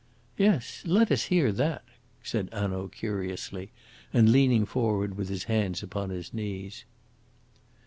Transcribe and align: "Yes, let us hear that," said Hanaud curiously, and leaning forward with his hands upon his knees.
"Yes, 0.35 0.81
let 0.83 1.11
us 1.11 1.25
hear 1.25 1.51
that," 1.51 1.83
said 2.23 2.49
Hanaud 2.51 2.87
curiously, 2.87 3.71
and 4.11 4.31
leaning 4.31 4.65
forward 4.65 5.15
with 5.15 5.29
his 5.29 5.43
hands 5.43 5.83
upon 5.83 6.09
his 6.09 6.33
knees. 6.33 6.85